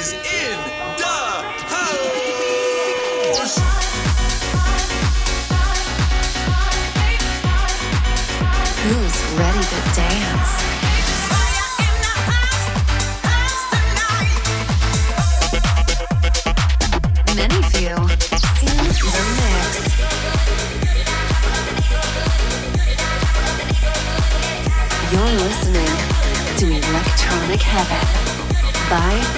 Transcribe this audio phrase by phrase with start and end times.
[0.00, 0.58] is in
[0.96, 1.18] the
[1.68, 3.56] house.
[8.82, 10.52] Who's ready to dance?
[25.12, 25.94] You're listening
[26.56, 28.20] to Electronic Heaven
[28.88, 29.29] by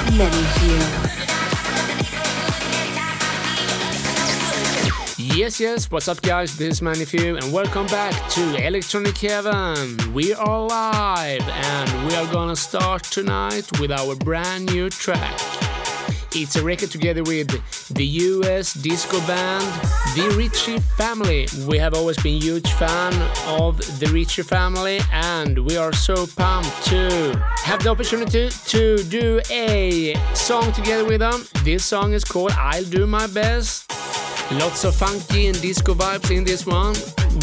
[5.18, 6.56] Yes, yes, what's up, guys?
[6.56, 9.96] This is ManyFew, and welcome back to Electronic Heaven.
[10.12, 15.40] We are live, and we are gonna start tonight with our brand new track.
[16.36, 17.50] It's a record together with
[17.94, 19.64] the US disco band
[20.14, 21.46] The Richie Family.
[21.66, 23.12] We have always been huge fan
[23.46, 29.40] of the Richie Family, and we are so pumped to have the opportunity to do
[29.50, 31.44] a song together with them.
[31.64, 33.90] This song is called I'll Do My Best.
[34.52, 36.94] Lots of funky and disco vibes in this one.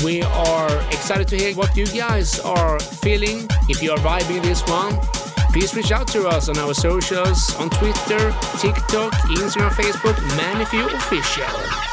[0.03, 3.47] We are excited to hear what you guys are feeling.
[3.67, 4.93] If you are vibing this one,
[5.51, 11.88] please reach out to us on our socials on Twitter, TikTok, Instagram, Facebook, ManyFew Official.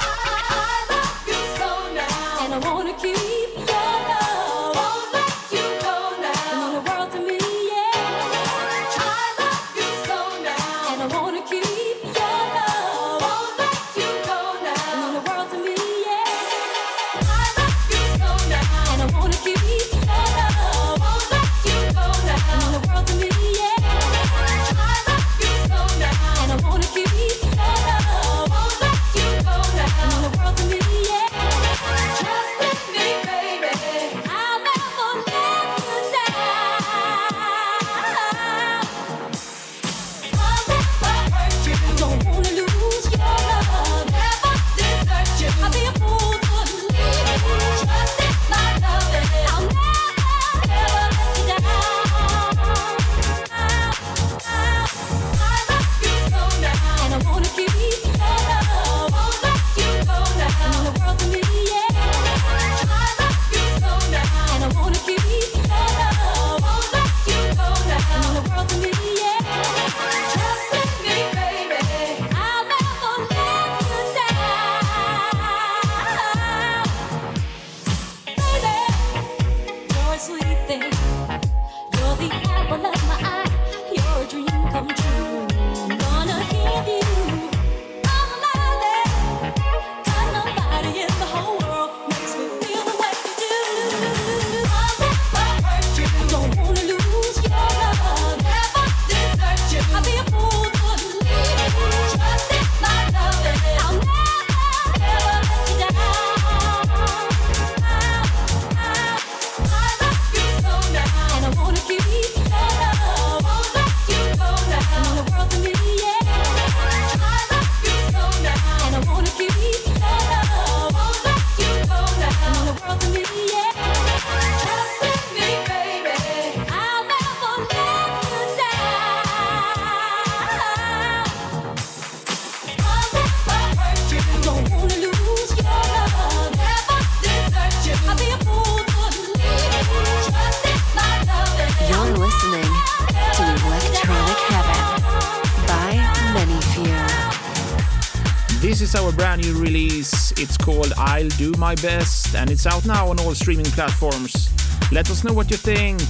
[148.78, 150.32] This is our brand new release.
[150.32, 154.50] It's called I'll Do My Best and it's out now on all streaming platforms.
[154.92, 156.03] Let us know what you think.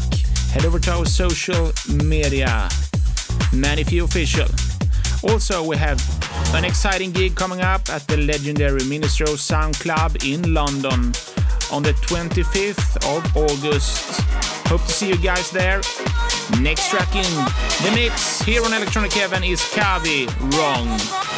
[0.51, 2.67] Head over to our social media,
[3.55, 4.49] ManyFew Official.
[5.31, 6.03] Also, we have
[6.57, 11.13] an exciting gig coming up at the legendary Ministry of Sound Club in London
[11.71, 14.23] on the 25th of August.
[14.67, 15.83] Hope to see you guys there.
[16.61, 17.33] Next track in
[17.85, 20.27] the mix here on Electronic Heaven is Cavi
[20.59, 21.36] Wrong.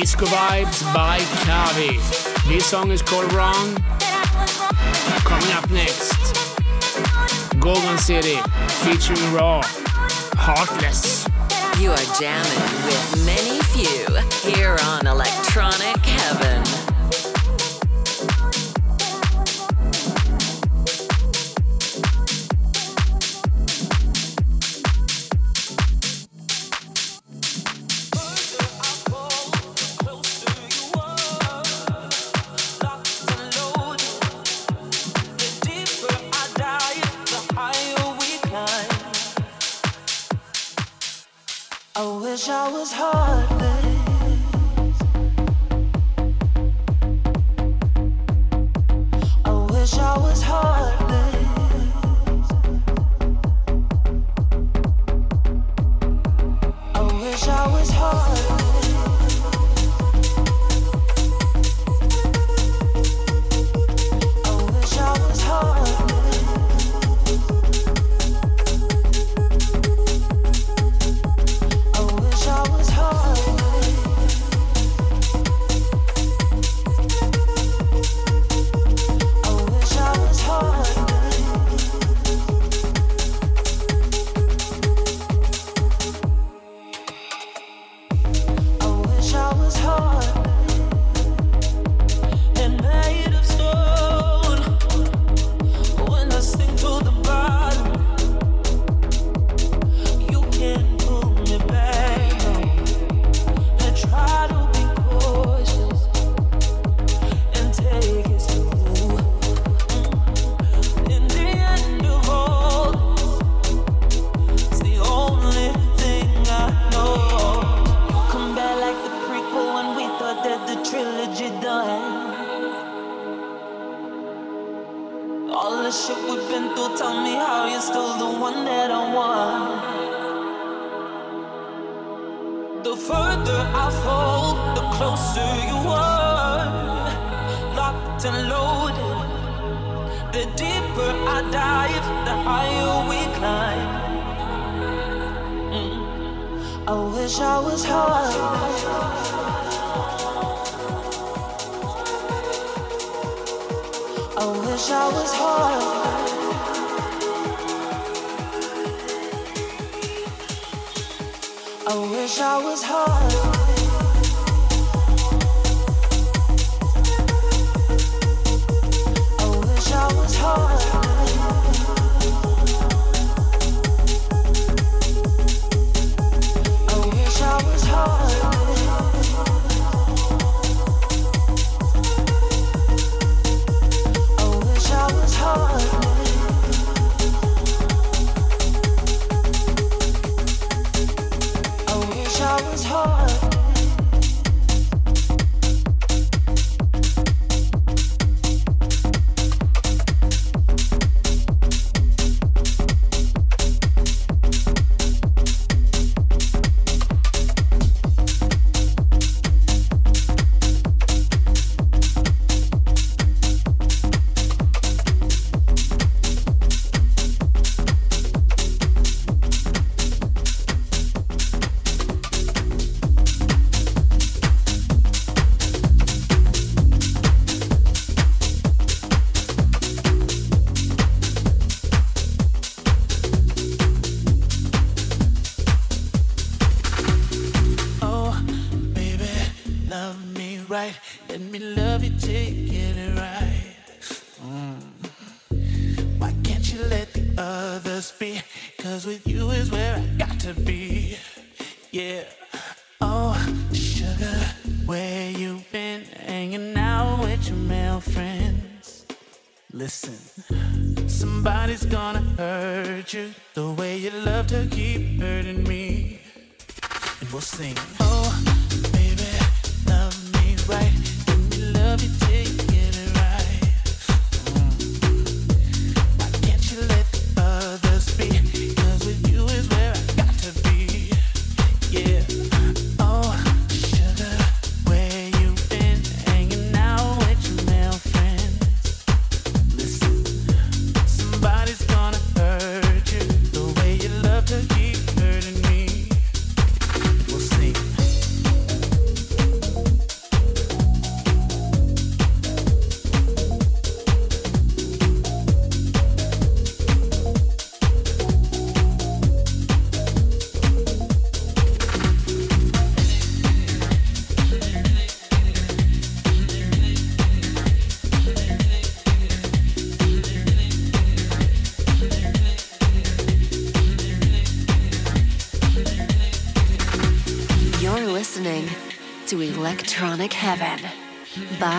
[0.00, 1.96] Disco Vibes by Cavi.
[2.46, 3.74] This song is called Wrong.
[5.24, 6.12] Coming up next,
[7.58, 8.36] Gorgon City
[8.84, 9.64] featuring RAHH,
[10.36, 11.26] Heartless.
[11.80, 15.95] You are jamming with many few here on Electronic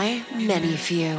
[0.08, 1.18] by ManyFew.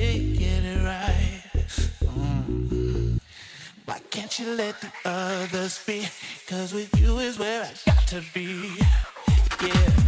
[0.00, 1.42] Get it right.
[2.04, 3.20] Mm.
[3.84, 6.06] Why can't you let the others be?
[6.48, 8.76] Cause with you is where I got to be.
[9.62, 9.99] Yeah.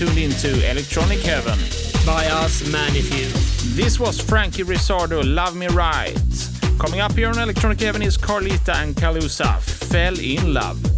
[0.00, 1.58] Tuned into Electronic Heaven.
[2.06, 3.76] by us ManyFew.
[3.76, 6.16] This was Franky Rizardo, Love Me Right.
[6.78, 10.89] Coming up here on Electronic Heaven is Carlita and Calussa, Fell in Love.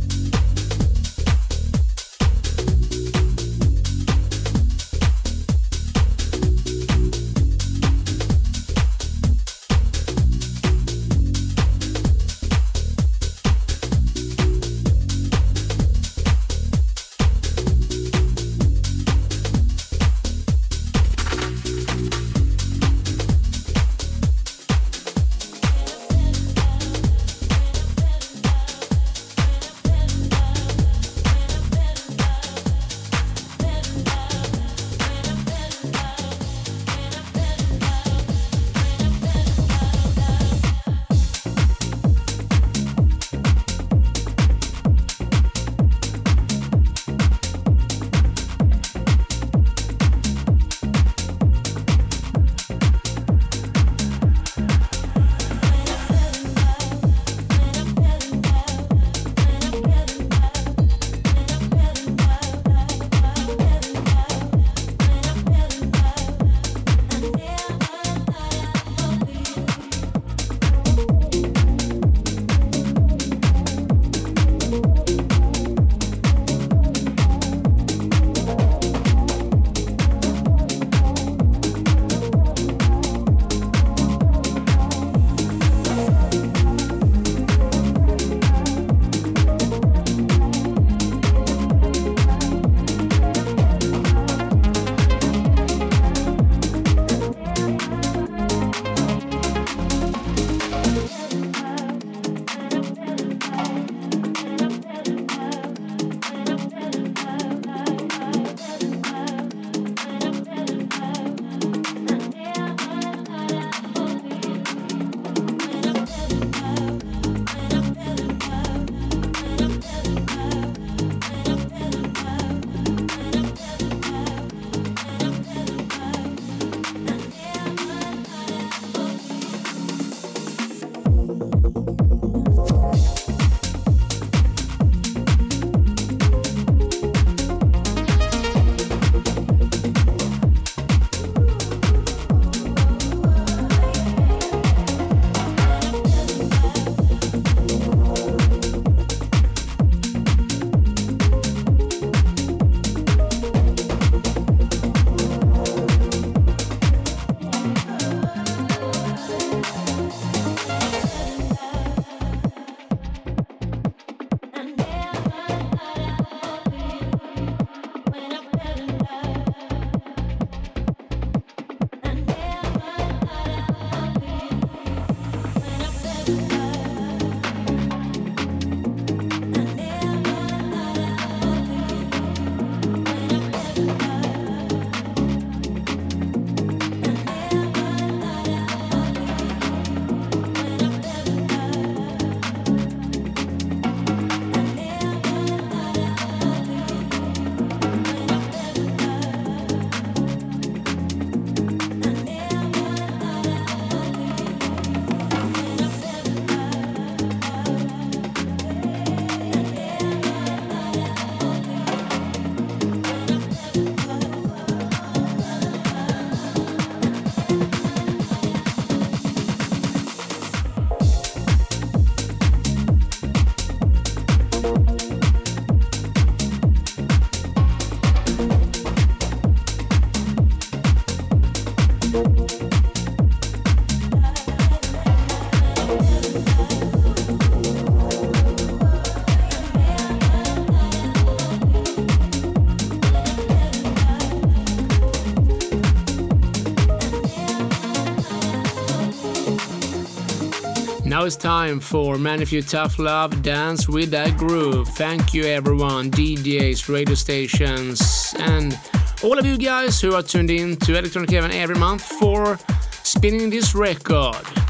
[251.22, 254.88] Now it's time for ManyFew Tough Love Dance with That Groove.
[254.88, 258.76] Thank you, everyone, DJs, radio stations, and
[259.22, 262.58] all of you guys who are tuned in to Electronic Heaven every month for
[263.04, 264.61] spinning this record.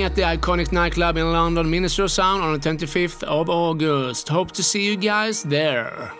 [0.00, 4.28] playing at the iconic nightclub in London, Ministry of Sound, on the 25th of August.
[4.28, 6.19] Hope to see you guys there.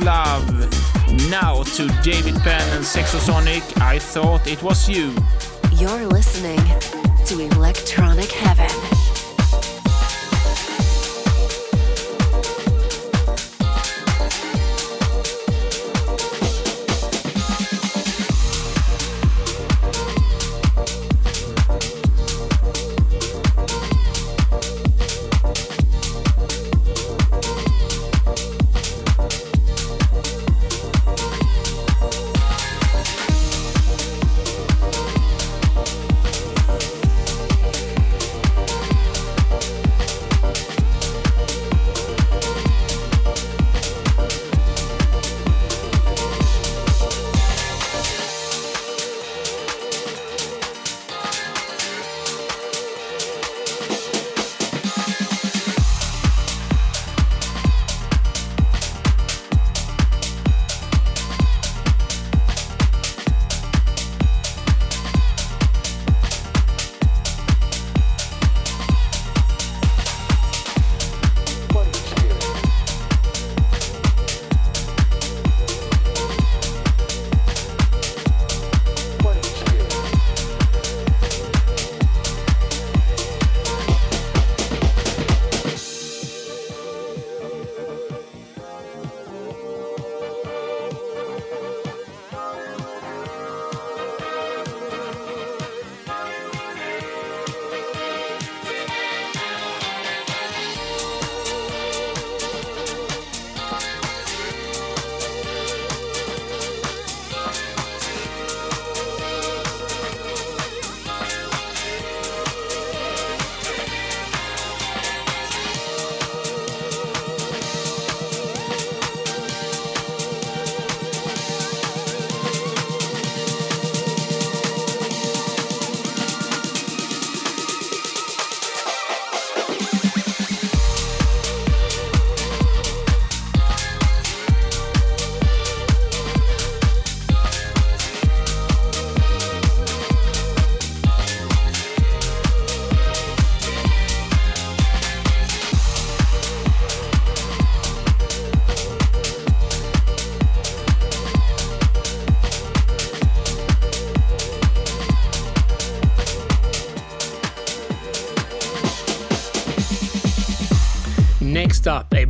[0.00, 0.48] Love.
[1.30, 5.14] Now to David Penn and Sex-O-Sonique, I thought it was you.
[5.72, 6.60] You're listening
[7.26, 8.97] to Electronic Heaven.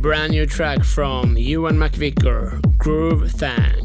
[0.09, 3.78] Brand new track from Ewan McVicar, Groove Thang.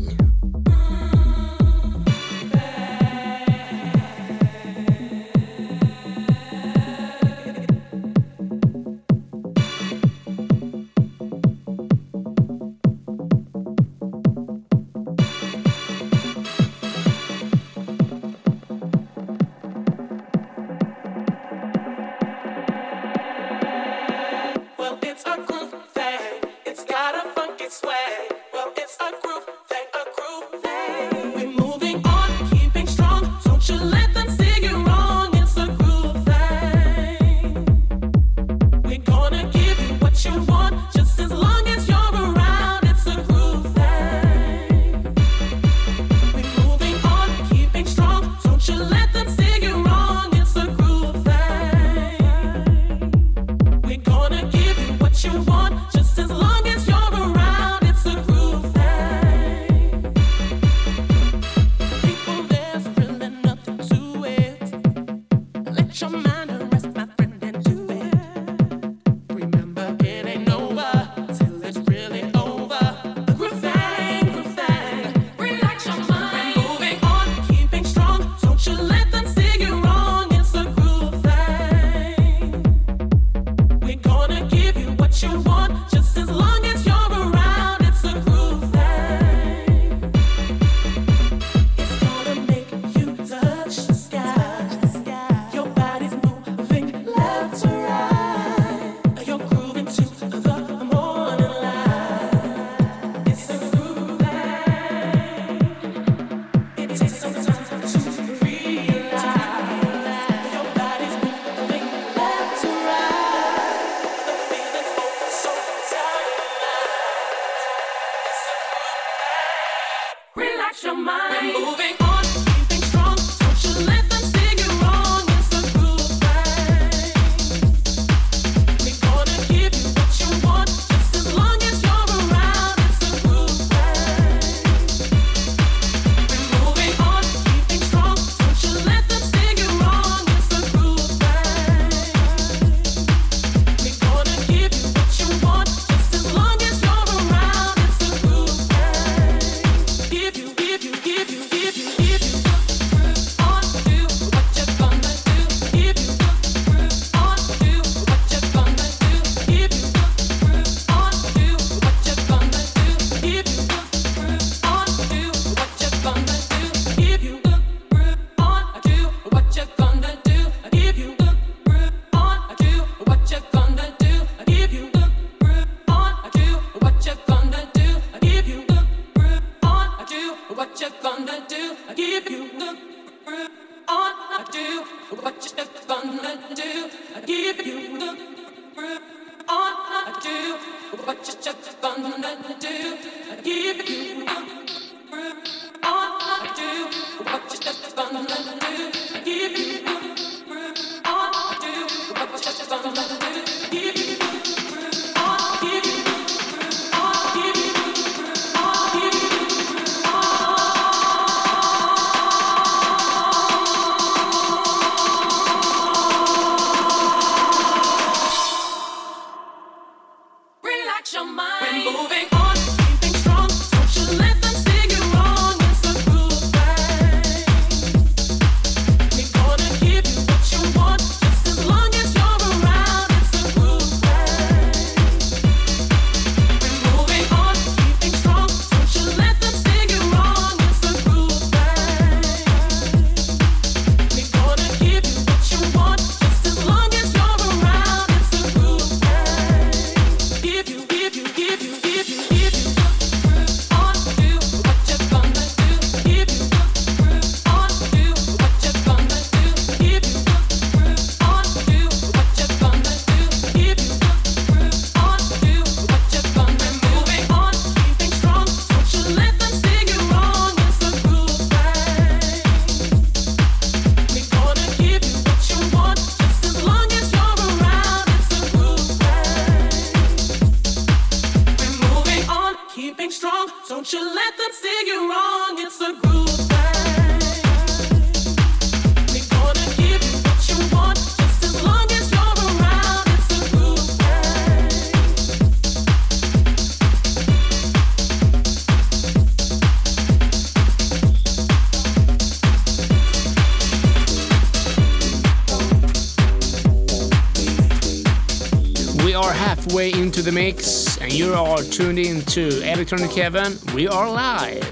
[310.25, 313.59] The mix, and you are tuned in to Electronic Heaven.
[313.75, 314.65] We are live.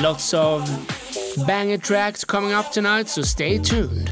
[0.00, 0.66] Lots of
[1.46, 4.03] banger tracks coming up tonight, so stay tuned.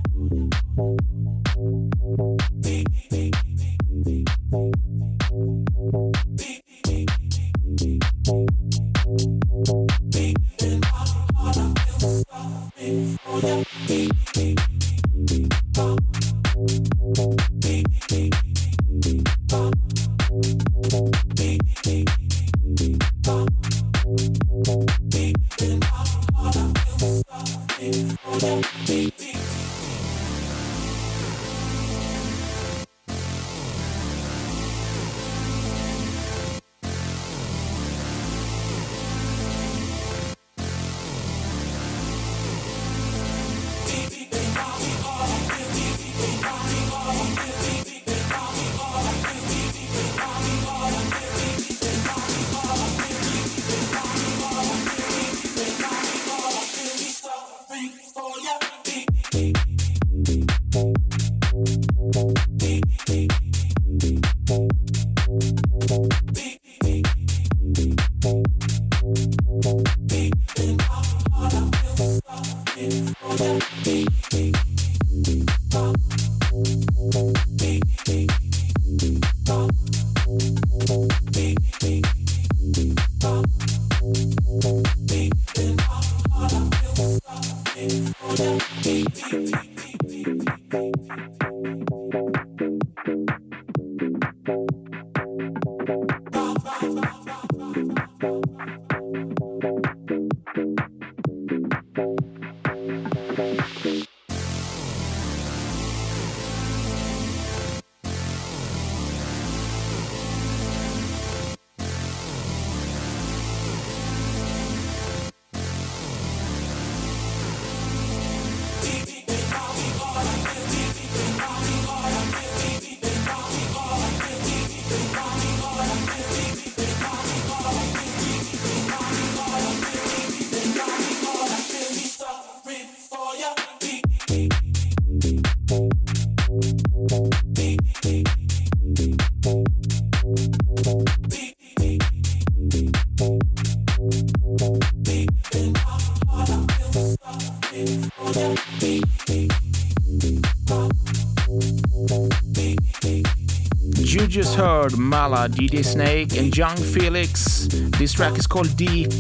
[153.95, 157.69] You just heard Malaa, DJ Snake, and Yung Felix.
[157.99, 159.11] This track is called Deep.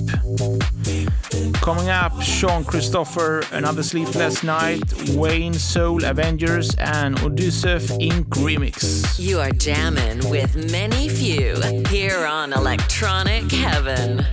[1.61, 8.25] Coming up, Shawn Christopher, Another Sleepless Night, Wayne Soul Avengerz, and Odyssey Inc.
[8.41, 9.19] Remix.
[9.19, 14.25] You are jamming with ManyFew here on Electronic Heaven.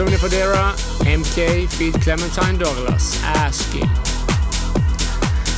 [0.00, 0.72] Sonny Fodera,
[1.04, 3.86] MK, feed Clementine Douglas, Asking.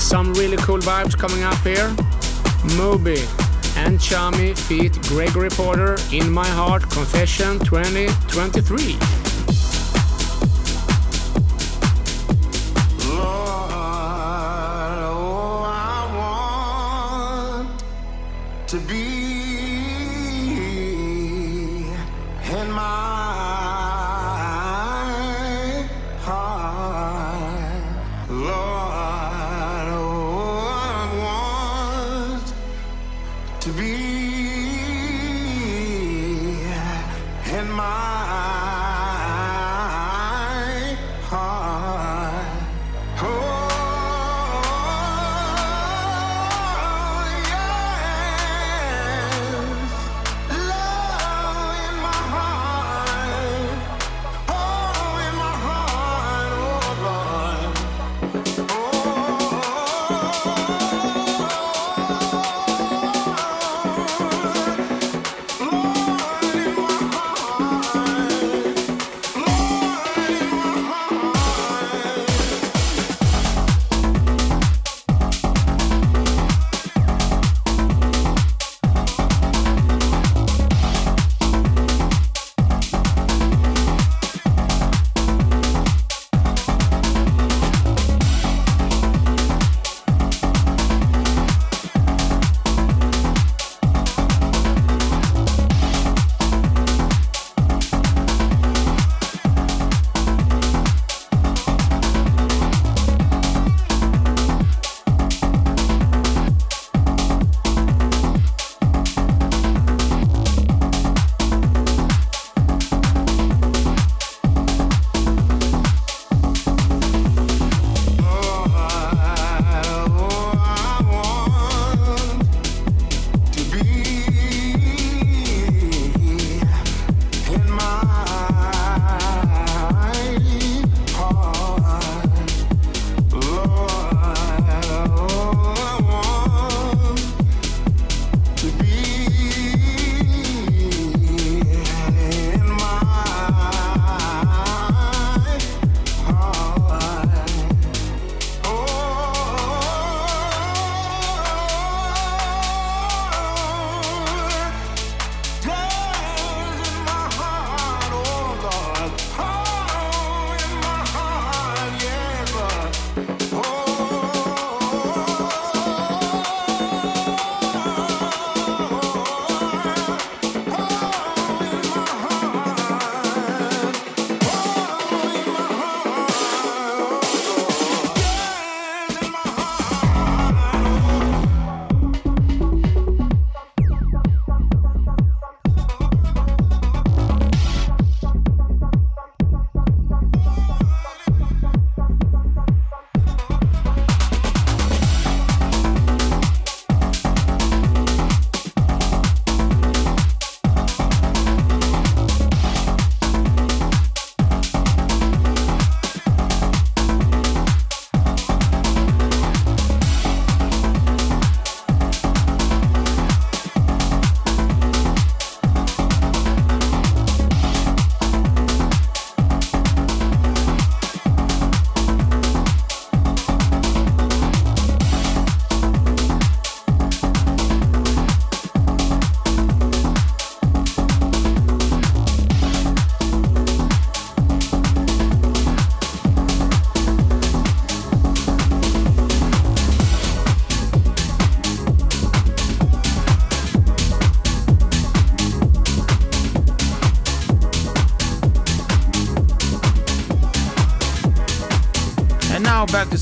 [0.01, 1.91] Some really cool vibes coming up here.
[2.77, 3.21] Moby
[3.77, 9.12] and Tchami feat Gregory Porter, In My Heart Confession 2023.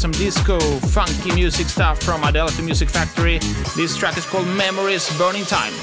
[0.00, 3.38] Some disco, funky music stuff from Adelphi Music Factory.
[3.76, 5.74] This track is called Memories Burning Time.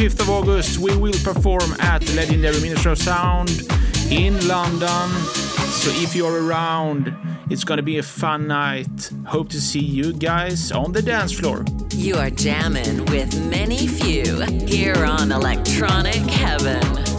[0.00, 3.50] 25th of August, we will perform at the legendary Ministry of Sound
[4.10, 5.10] in London.
[5.68, 7.14] So if you're around,
[7.50, 9.12] it's gonna be a fun night.
[9.26, 11.66] Hope to see you guys on the dance floor.
[11.90, 17.09] You are jamming with ManyFew here on Electronic Heaven.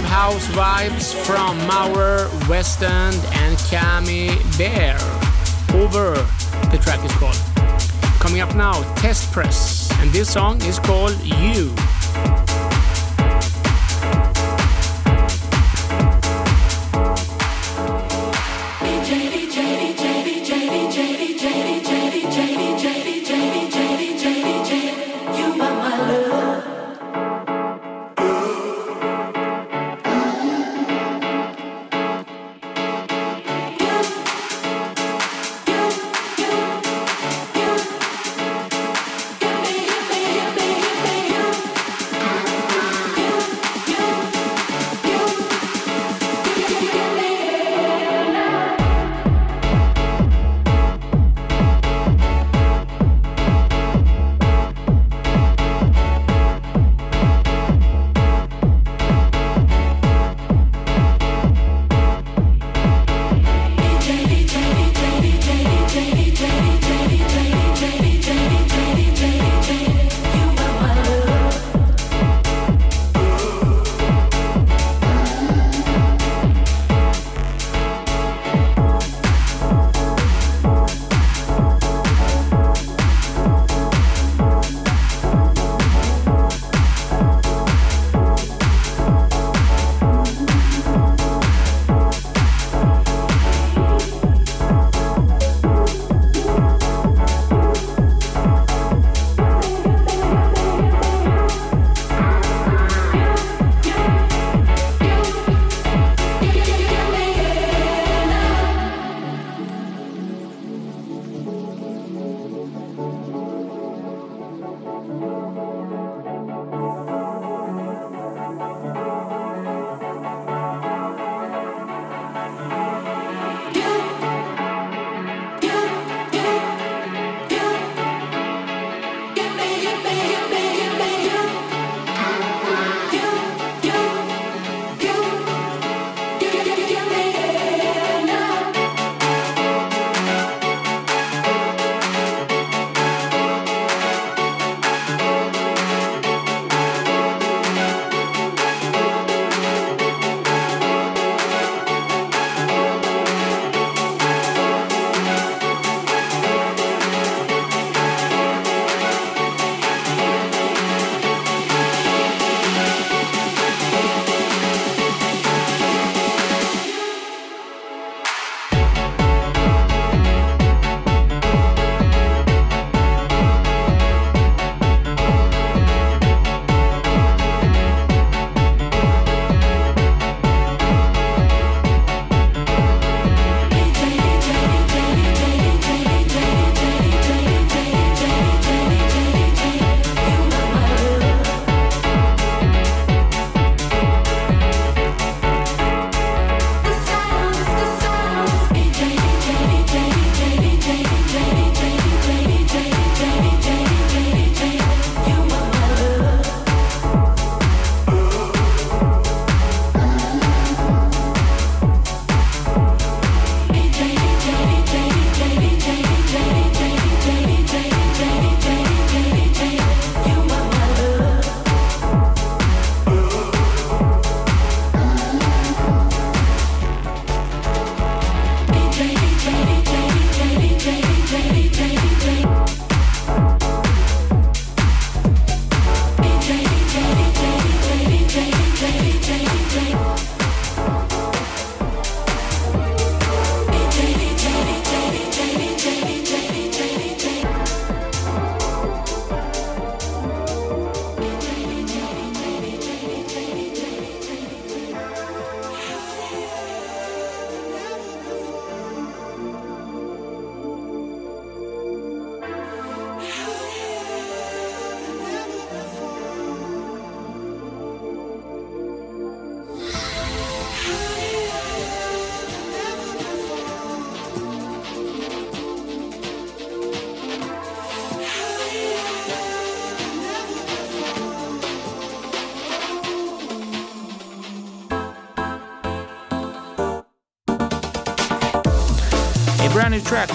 [0.00, 4.96] Progressive house vibes from Maur, West End, and Cami Bear.
[5.78, 6.14] Over,
[6.70, 7.36] the track is called.
[8.18, 11.18] Coming up now, Test Press, and this song is called.
[11.22, 11.74] You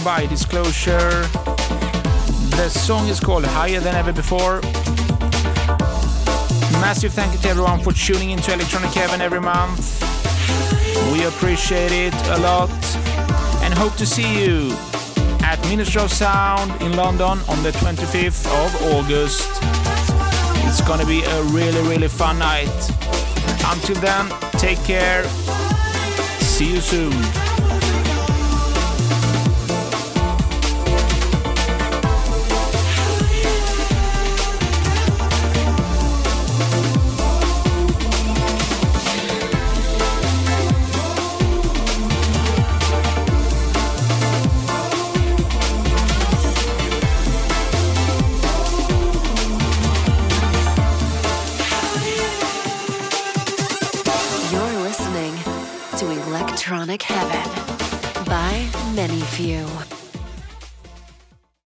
[0.06, 1.10] by Disclosure.
[2.58, 4.62] The song is called Higher Than Ever Before.
[6.80, 10.00] Massive thank you to everyone for tuning into Electronic Heaven every month.
[11.12, 12.70] We appreciate it a lot
[13.64, 14.74] and hope to see you
[15.42, 19.50] at Ministry of Sound in London on the 25th of August.
[20.68, 22.78] It's gonna be a really, really fun night.
[23.66, 24.30] Until then,
[24.60, 25.24] take care.
[26.42, 27.45] See you soon.